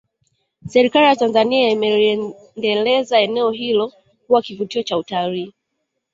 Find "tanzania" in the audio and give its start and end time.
1.15-1.69